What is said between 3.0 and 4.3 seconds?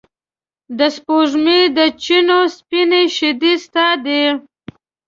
شیدې ستا دي